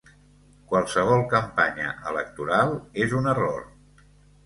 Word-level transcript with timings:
Qualsevol 0.71 1.21
campanya 1.35 1.91
electoral 2.15 2.77
és 3.07 3.17
un 3.23 3.33
error. 3.37 3.65